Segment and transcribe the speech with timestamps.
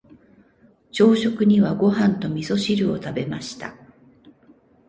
[0.91, 3.75] 朝食にはご飯と味噌汁を食べました。